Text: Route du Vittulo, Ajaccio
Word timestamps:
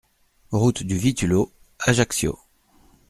Route 0.49 0.81
du 0.81 0.97
Vittulo, 0.97 1.51
Ajaccio 1.77 2.39